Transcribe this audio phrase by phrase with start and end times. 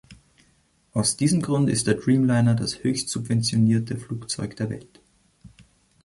[0.93, 4.99] Aus diesem Grund ist der Dreamliner das höchstsubventionierte Flugzeug der Welt.